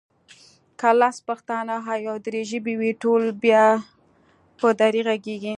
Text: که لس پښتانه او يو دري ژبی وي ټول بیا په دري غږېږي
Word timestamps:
که 0.79 0.89
لس 0.99 1.17
پښتانه 1.27 1.73
او 1.91 1.95
يو 2.07 2.15
دري 2.25 2.41
ژبی 2.49 2.73
وي 2.81 2.91
ټول 3.03 3.21
بیا 3.43 3.65
په 4.59 4.67
دري 4.79 5.01
غږېږي 5.07 5.49